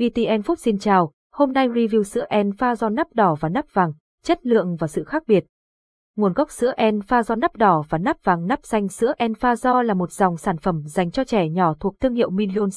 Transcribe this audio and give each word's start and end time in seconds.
VTN 0.00 0.40
Food 0.40 0.54
xin 0.54 0.78
chào, 0.78 1.12
hôm 1.32 1.52
nay 1.52 1.68
review 1.68 2.02
sữa 2.02 2.24
Enfa 2.30 2.74
do 2.74 2.88
nắp 2.88 3.14
đỏ 3.14 3.34
và 3.40 3.48
nắp 3.48 3.64
vàng, 3.72 3.92
chất 4.24 4.46
lượng 4.46 4.76
và 4.76 4.86
sự 4.86 5.04
khác 5.04 5.22
biệt. 5.26 5.44
Nguồn 6.16 6.32
gốc 6.32 6.50
sữa 6.50 6.72
Enfa 6.76 7.22
do 7.22 7.34
nắp 7.34 7.56
đỏ 7.56 7.82
và 7.88 7.98
nắp 7.98 8.24
vàng 8.24 8.46
nắp 8.46 8.58
xanh 8.62 8.88
sữa 8.88 9.12
Enfa 9.18 9.54
do 9.54 9.82
là 9.82 9.94
một 9.94 10.12
dòng 10.12 10.36
sản 10.36 10.56
phẩm 10.58 10.82
dành 10.86 11.10
cho 11.10 11.24
trẻ 11.24 11.48
nhỏ 11.48 11.74
thuộc 11.80 12.00
thương 12.00 12.14
hiệu 12.14 12.30
Million 12.30 12.68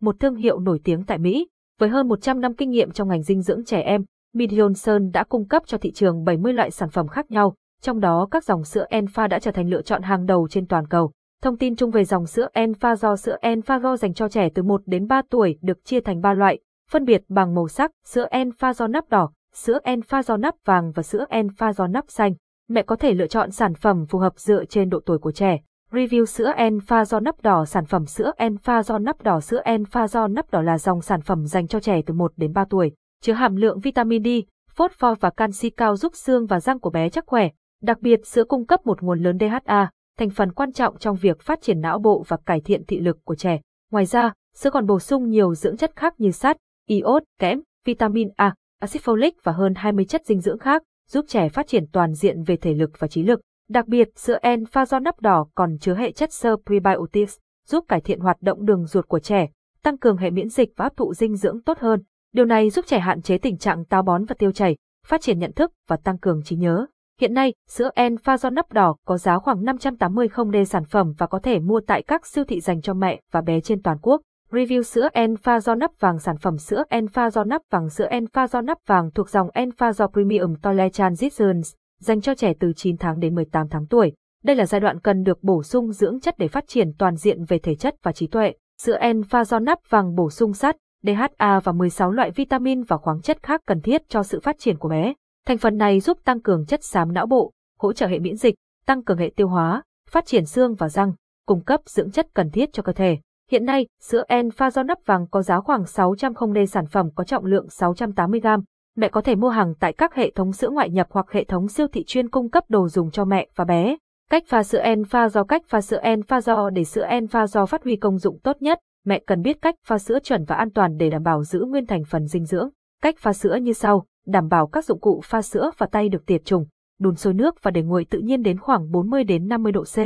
một 0.00 0.20
thương 0.20 0.34
hiệu 0.34 0.58
nổi 0.58 0.80
tiếng 0.84 1.04
tại 1.04 1.18
Mỹ. 1.18 1.48
Với 1.80 1.88
hơn 1.88 2.08
100 2.08 2.40
năm 2.40 2.54
kinh 2.54 2.70
nghiệm 2.70 2.90
trong 2.90 3.08
ngành 3.08 3.22
dinh 3.22 3.42
dưỡng 3.42 3.64
trẻ 3.64 3.80
em, 3.80 4.04
Million 4.34 4.72
đã 5.12 5.24
cung 5.24 5.48
cấp 5.48 5.62
cho 5.66 5.78
thị 5.78 5.92
trường 5.92 6.24
70 6.24 6.52
loại 6.52 6.70
sản 6.70 6.88
phẩm 6.90 7.08
khác 7.08 7.30
nhau, 7.30 7.54
trong 7.82 8.00
đó 8.00 8.28
các 8.30 8.44
dòng 8.44 8.64
sữa 8.64 8.86
Enfa 8.90 9.28
đã 9.28 9.38
trở 9.38 9.50
thành 9.50 9.68
lựa 9.68 9.82
chọn 9.82 10.02
hàng 10.02 10.26
đầu 10.26 10.48
trên 10.48 10.66
toàn 10.66 10.86
cầu. 10.86 11.12
Thông 11.42 11.56
tin 11.56 11.76
chung 11.76 11.90
về 11.90 12.04
dòng 12.04 12.26
sữa 12.26 12.48
Enfa 12.54 12.94
do 12.94 13.16
sữa 13.16 13.36
Enfago 13.42 13.96
dành 13.96 14.14
cho 14.14 14.28
trẻ 14.28 14.48
từ 14.54 14.62
1 14.62 14.82
đến 14.86 15.06
3 15.06 15.22
tuổi 15.30 15.58
được 15.62 15.84
chia 15.84 16.00
thành 16.00 16.20
3 16.20 16.34
loại, 16.34 16.58
phân 16.92 17.04
biệt 17.04 17.22
bằng 17.28 17.54
màu 17.54 17.68
sắc, 17.68 17.90
sữa 18.04 18.26
Enfa 18.30 18.72
do 18.72 18.86
nắp 18.86 19.08
đỏ, 19.08 19.30
sữa 19.54 19.78
Enfa 19.84 20.22
do 20.22 20.36
nắp 20.36 20.54
vàng 20.64 20.92
và 20.92 21.02
sữa 21.02 21.24
Enfa 21.30 21.72
do 21.72 21.86
nắp 21.86 22.04
xanh. 22.08 22.34
Mẹ 22.68 22.82
có 22.82 22.96
thể 22.96 23.14
lựa 23.14 23.26
chọn 23.26 23.50
sản 23.50 23.74
phẩm 23.74 24.06
phù 24.06 24.18
hợp 24.18 24.32
dựa 24.36 24.64
trên 24.64 24.88
độ 24.88 25.00
tuổi 25.06 25.18
của 25.18 25.32
trẻ. 25.32 25.58
Review 25.90 26.24
sữa 26.24 26.52
Enfa 26.56 27.04
do 27.04 27.20
nắp 27.20 27.42
đỏ 27.42 27.64
Sản 27.64 27.84
phẩm 27.84 28.06
sữa 28.06 28.32
Enfa 28.38 28.82
do 28.82 28.98
nắp 28.98 29.22
đỏ 29.22 29.40
Sữa 29.40 29.62
Enfa 29.64 30.06
do 30.06 30.28
nắp 30.28 30.50
đỏ 30.50 30.60
là 30.62 30.78
dòng 30.78 31.02
sản 31.02 31.20
phẩm 31.20 31.46
dành 31.46 31.66
cho 31.66 31.80
trẻ 31.80 32.00
từ 32.06 32.14
1 32.14 32.32
đến 32.36 32.52
3 32.52 32.64
tuổi, 32.70 32.92
chứa 33.22 33.32
hàm 33.32 33.56
lượng 33.56 33.80
vitamin 33.80 34.24
D, 34.24 34.28
phốt 34.74 34.92
pho 34.92 35.14
và 35.20 35.30
canxi 35.30 35.70
cao 35.70 35.96
giúp 35.96 36.12
xương 36.14 36.46
và 36.46 36.60
răng 36.60 36.80
của 36.80 36.90
bé 36.90 37.08
chắc 37.08 37.26
khỏe. 37.26 37.48
Đặc 37.82 38.00
biệt 38.00 38.26
sữa 38.26 38.44
cung 38.44 38.66
cấp 38.66 38.86
một 38.86 39.02
nguồn 39.02 39.22
lớn 39.22 39.38
DHA, 39.38 39.90
thành 40.18 40.30
phần 40.30 40.52
quan 40.52 40.72
trọng 40.72 40.98
trong 40.98 41.16
việc 41.16 41.40
phát 41.40 41.62
triển 41.62 41.80
não 41.80 41.98
bộ 41.98 42.24
và 42.28 42.36
cải 42.46 42.60
thiện 42.60 42.84
thị 42.84 43.00
lực 43.00 43.18
của 43.24 43.34
trẻ. 43.34 43.60
Ngoài 43.90 44.04
ra, 44.04 44.32
sữa 44.54 44.70
còn 44.70 44.86
bổ 44.86 44.98
sung 44.98 45.28
nhiều 45.28 45.54
dưỡng 45.54 45.76
chất 45.76 45.92
khác 45.96 46.14
như 46.18 46.30
sắt, 46.30 46.56
iốt, 47.00 47.22
kẽm, 47.38 47.60
vitamin 47.84 48.28
A, 48.36 48.54
axit 48.80 49.02
folic 49.02 49.32
và 49.42 49.52
hơn 49.52 49.74
20 49.76 50.04
chất 50.04 50.26
dinh 50.26 50.40
dưỡng 50.40 50.58
khác, 50.58 50.82
giúp 51.08 51.24
trẻ 51.28 51.48
phát 51.48 51.66
triển 51.66 51.84
toàn 51.92 52.14
diện 52.14 52.42
về 52.42 52.56
thể 52.56 52.74
lực 52.74 52.90
và 52.98 53.08
trí 53.08 53.22
lực. 53.22 53.40
Đặc 53.68 53.88
biệt, 53.88 54.08
sữa 54.16 54.38
Enfa 54.42 54.84
do 54.84 54.98
nắp 54.98 55.20
đỏ 55.20 55.46
còn 55.54 55.78
chứa 55.80 55.94
hệ 55.94 56.12
chất 56.12 56.32
sơ 56.32 56.56
prebiotics, 56.66 57.36
giúp 57.66 57.84
cải 57.88 58.00
thiện 58.00 58.20
hoạt 58.20 58.36
động 58.40 58.64
đường 58.64 58.86
ruột 58.86 59.08
của 59.08 59.18
trẻ, 59.18 59.48
tăng 59.82 59.98
cường 59.98 60.16
hệ 60.16 60.30
miễn 60.30 60.48
dịch 60.48 60.68
và 60.76 60.84
hấp 60.84 60.96
thụ 60.96 61.14
dinh 61.14 61.36
dưỡng 61.36 61.62
tốt 61.62 61.78
hơn. 61.78 62.02
Điều 62.32 62.44
này 62.44 62.70
giúp 62.70 62.84
trẻ 62.88 62.98
hạn 62.98 63.22
chế 63.22 63.38
tình 63.38 63.58
trạng 63.58 63.84
táo 63.84 64.02
bón 64.02 64.24
và 64.24 64.34
tiêu 64.38 64.52
chảy, 64.52 64.76
phát 65.06 65.20
triển 65.20 65.38
nhận 65.38 65.52
thức 65.52 65.72
và 65.88 65.96
tăng 65.96 66.18
cường 66.18 66.42
trí 66.44 66.56
nhớ. 66.56 66.86
Hiện 67.20 67.34
nay, 67.34 67.54
sữa 67.68 67.90
Enfa 67.94 68.36
do 68.36 68.50
nắp 68.50 68.72
đỏ 68.72 68.96
có 69.06 69.18
giá 69.18 69.38
khoảng 69.38 69.64
580 69.64 70.28
không 70.28 70.50
đê 70.50 70.64
sản 70.64 70.84
phẩm 70.84 71.12
và 71.18 71.26
có 71.26 71.38
thể 71.38 71.58
mua 71.58 71.80
tại 71.86 72.02
các 72.02 72.26
siêu 72.26 72.44
thị 72.44 72.60
dành 72.60 72.80
cho 72.80 72.94
mẹ 72.94 73.20
và 73.32 73.40
bé 73.40 73.60
trên 73.60 73.82
toàn 73.82 73.98
quốc. 74.02 74.20
Review 74.52 74.82
sữa 74.82 75.08
Enfa 75.12 75.60
do 75.60 75.74
nắp 75.74 75.90
vàng 76.00 76.18
Sản 76.18 76.36
phẩm 76.38 76.58
sữa 76.58 76.82
Enfa 76.90 77.30
do 77.30 77.44
nắp 77.44 77.62
vàng 77.70 77.88
Sữa 77.88 78.08
Enfa 78.10 78.46
do 78.46 78.60
nắp 78.60 78.78
vàng 78.86 79.10
thuộc 79.10 79.28
dòng 79.28 79.48
Enfa 79.48 79.92
do 79.92 80.06
Premium 80.06 80.54
Toilet 80.62 80.92
Transitions, 80.92 81.72
dành 82.00 82.20
cho 82.20 82.34
trẻ 82.34 82.52
từ 82.60 82.72
9 82.76 82.96
tháng 82.96 83.20
đến 83.20 83.34
18 83.34 83.68
tháng 83.68 83.86
tuổi. 83.86 84.12
Đây 84.44 84.56
là 84.56 84.66
giai 84.66 84.80
đoạn 84.80 85.00
cần 85.00 85.22
được 85.22 85.42
bổ 85.42 85.62
sung 85.62 85.92
dưỡng 85.92 86.20
chất 86.20 86.34
để 86.38 86.48
phát 86.48 86.64
triển 86.68 86.92
toàn 86.98 87.16
diện 87.16 87.44
về 87.44 87.58
thể 87.58 87.74
chất 87.74 87.94
và 88.02 88.12
trí 88.12 88.26
tuệ. 88.26 88.52
Sữa 88.82 88.98
Enfa 89.00 89.44
do 89.44 89.58
nắp 89.58 89.78
vàng 89.88 90.14
bổ 90.14 90.30
sung 90.30 90.52
sắt, 90.52 90.76
DHA 91.02 91.60
và 91.60 91.72
16 91.72 92.10
loại 92.10 92.30
vitamin 92.30 92.82
và 92.82 92.96
khoáng 92.96 93.20
chất 93.20 93.42
khác 93.42 93.60
cần 93.66 93.80
thiết 93.80 94.08
cho 94.08 94.22
sự 94.22 94.40
phát 94.40 94.58
triển 94.58 94.78
của 94.78 94.88
bé. 94.88 95.14
Thành 95.46 95.58
phần 95.58 95.76
này 95.76 96.00
giúp 96.00 96.18
tăng 96.24 96.40
cường 96.40 96.66
chất 96.66 96.84
xám 96.84 97.12
não 97.12 97.26
bộ, 97.26 97.52
hỗ 97.78 97.92
trợ 97.92 98.06
hệ 98.06 98.18
miễn 98.18 98.36
dịch, 98.36 98.54
tăng 98.86 99.04
cường 99.04 99.18
hệ 99.18 99.30
tiêu 99.36 99.48
hóa, 99.48 99.82
phát 100.10 100.26
triển 100.26 100.44
xương 100.44 100.74
và 100.74 100.88
răng, 100.88 101.12
cung 101.46 101.64
cấp 101.64 101.80
dưỡng 101.86 102.10
chất 102.10 102.26
cần 102.34 102.50
thiết 102.50 102.72
cho 102.72 102.82
cơ 102.82 102.92
thể. 102.92 103.18
Hiện 103.52 103.64
nay, 103.64 103.86
sữa 104.00 104.24
Enfa 104.28 104.70
do 104.70 104.82
nắp 104.82 104.98
vàng 105.06 105.26
có 105.30 105.42
giá 105.42 105.60
khoảng 105.60 105.86
600 105.86 106.34
không 106.34 106.52
đê 106.52 106.66
sản 106.66 106.86
phẩm 106.86 107.08
có 107.14 107.24
trọng 107.24 107.44
lượng 107.44 107.66
680g. 107.66 108.62
Mẹ 108.96 109.08
có 109.08 109.20
thể 109.20 109.34
mua 109.34 109.48
hàng 109.48 109.74
tại 109.80 109.92
các 109.92 110.14
hệ 110.14 110.30
thống 110.30 110.52
sữa 110.52 110.70
ngoại 110.70 110.90
nhập 110.90 111.06
hoặc 111.10 111.26
hệ 111.30 111.44
thống 111.44 111.68
siêu 111.68 111.86
thị 111.92 112.04
chuyên 112.06 112.28
cung 112.28 112.50
cấp 112.50 112.64
đồ 112.68 112.88
dùng 112.88 113.10
cho 113.10 113.24
mẹ 113.24 113.48
và 113.56 113.64
bé. 113.64 113.96
Cách 114.30 114.42
pha 114.46 114.62
sữa 114.62 114.82
Enfa 114.82 115.28
do 115.28 115.44
cách 115.44 115.62
pha 115.68 115.80
sữa 115.80 116.00
Enfa 116.02 116.40
do 116.40 116.70
để 116.70 116.84
sữa 116.84 117.06
Enfa 117.06 117.46
do 117.46 117.66
phát 117.66 117.84
huy 117.84 117.96
công 117.96 118.18
dụng 118.18 118.38
tốt 118.38 118.56
nhất, 118.62 118.78
mẹ 119.04 119.20
cần 119.26 119.42
biết 119.42 119.62
cách 119.62 119.74
pha 119.86 119.98
sữa 119.98 120.18
chuẩn 120.22 120.44
và 120.44 120.56
an 120.56 120.70
toàn 120.70 120.96
để 120.96 121.10
đảm 121.10 121.22
bảo 121.22 121.44
giữ 121.44 121.64
nguyên 121.64 121.86
thành 121.86 122.02
phần 122.04 122.26
dinh 122.26 122.44
dưỡng. 122.44 122.68
Cách 123.02 123.14
pha 123.18 123.32
sữa 123.32 123.54
như 123.54 123.72
sau 123.72 124.06
đảm 124.26 124.48
bảo 124.48 124.66
các 124.66 124.84
dụng 124.84 125.00
cụ 125.00 125.20
pha 125.24 125.42
sữa 125.42 125.70
và 125.78 125.86
tay 125.86 126.08
được 126.08 126.26
tiệt 126.26 126.44
trùng, 126.44 126.66
đun 127.00 127.14
sôi 127.14 127.34
nước 127.34 127.62
và 127.62 127.70
để 127.70 127.82
nguội 127.82 128.04
tự 128.10 128.18
nhiên 128.18 128.42
đến 128.42 128.58
khoảng 128.58 128.90
40 128.90 129.24
đến 129.24 129.48
50 129.48 129.72
độ 129.72 129.84
C. 129.84 129.96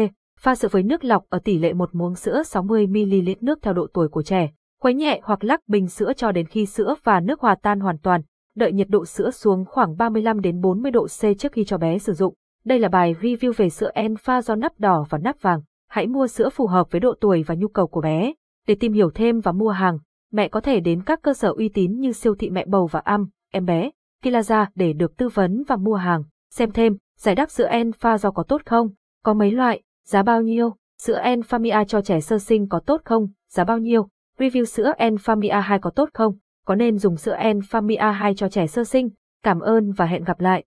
Pha 0.40 0.54
sữa 0.54 0.68
với 0.70 0.82
nước 0.82 1.04
lọc 1.04 1.24
ở 1.28 1.38
tỷ 1.38 1.58
lệ 1.58 1.72
một 1.72 1.94
muỗng 1.94 2.14
sữa 2.14 2.42
60 2.42 2.86
ml 2.86 3.30
nước 3.40 3.58
theo 3.62 3.74
độ 3.74 3.86
tuổi 3.94 4.08
của 4.08 4.22
trẻ. 4.22 4.50
Khuấy 4.80 4.94
nhẹ 4.94 5.20
hoặc 5.22 5.44
lắc 5.44 5.68
bình 5.68 5.88
sữa 5.88 6.12
cho 6.16 6.32
đến 6.32 6.46
khi 6.46 6.66
sữa 6.66 6.94
và 7.04 7.20
nước 7.20 7.40
hòa 7.40 7.56
tan 7.62 7.80
hoàn 7.80 7.98
toàn. 7.98 8.20
Đợi 8.56 8.72
nhiệt 8.72 8.88
độ 8.88 9.04
sữa 9.04 9.30
xuống 9.30 9.64
khoảng 9.64 9.96
35 9.96 10.40
đến 10.40 10.60
40 10.60 10.90
độ 10.90 11.06
C 11.06 11.38
trước 11.38 11.52
khi 11.52 11.64
cho 11.64 11.78
bé 11.78 11.98
sử 11.98 12.12
dụng. 12.12 12.34
Đây 12.64 12.78
là 12.78 12.88
bài 12.88 13.14
review 13.20 13.52
về 13.56 13.70
sữa 13.70 13.90
Enfa 13.94 14.40
do 14.40 14.54
nắp 14.54 14.80
đỏ 14.80 15.06
và 15.10 15.18
nắp 15.18 15.42
vàng. 15.42 15.60
Hãy 15.88 16.06
mua 16.06 16.26
sữa 16.26 16.48
phù 16.48 16.66
hợp 16.66 16.90
với 16.90 17.00
độ 17.00 17.14
tuổi 17.20 17.42
và 17.42 17.54
nhu 17.54 17.68
cầu 17.68 17.86
của 17.86 18.00
bé. 18.00 18.32
Để 18.66 18.74
tìm 18.74 18.92
hiểu 18.92 19.10
thêm 19.10 19.40
và 19.40 19.52
mua 19.52 19.70
hàng, 19.70 19.98
mẹ 20.32 20.48
có 20.48 20.60
thể 20.60 20.80
đến 20.80 21.02
các 21.06 21.22
cơ 21.22 21.34
sở 21.34 21.52
uy 21.56 21.68
tín 21.68 22.00
như 22.00 22.12
siêu 22.12 22.34
thị 22.34 22.50
mẹ 22.50 22.64
bầu 22.66 22.86
và 22.86 23.00
âm, 23.00 23.28
em 23.52 23.64
bé. 23.64 23.90
Kilaza 24.22 24.66
để 24.74 24.92
được 24.92 25.16
tư 25.16 25.28
vấn 25.28 25.62
và 25.68 25.76
mua 25.76 25.94
hàng. 25.94 26.22
Xem 26.50 26.70
thêm, 26.70 26.96
giải 27.18 27.34
đáp 27.34 27.50
sữa 27.50 27.68
Enfa 27.68 28.18
do 28.18 28.30
có 28.30 28.42
tốt 28.42 28.62
không? 28.66 28.88
Có 29.24 29.34
mấy 29.34 29.50
loại? 29.50 29.82
Giá 30.06 30.22
bao 30.22 30.42
nhiêu? 30.42 30.76
Sữa 31.02 31.20
Enfamia 31.22 31.84
cho 31.84 32.00
trẻ 32.00 32.20
sơ 32.20 32.38
sinh 32.38 32.68
có 32.68 32.80
tốt 32.86 33.00
không? 33.04 33.28
Giá 33.48 33.64
bao 33.64 33.78
nhiêu? 33.78 34.08
Review 34.38 34.64
sữa 34.64 34.92
Enfamia 34.98 35.60
2 35.60 35.78
có 35.78 35.90
tốt 35.90 36.08
không? 36.14 36.34
Có 36.66 36.74
nên 36.74 36.98
dùng 36.98 37.16
sữa 37.16 37.36
Enfamia 37.36 38.12
2 38.12 38.34
cho 38.34 38.48
trẻ 38.48 38.66
sơ 38.66 38.84
sinh? 38.84 39.08
Cảm 39.42 39.60
ơn 39.60 39.92
và 39.92 40.06
hẹn 40.06 40.24
gặp 40.24 40.40
lại. 40.40 40.64